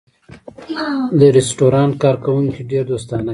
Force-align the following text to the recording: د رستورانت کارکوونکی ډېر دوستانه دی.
د 1.19 1.21
رستورانت 1.37 1.93
کارکوونکی 2.03 2.61
ډېر 2.71 2.83
دوستانه 2.91 3.23
دی. 3.23 3.29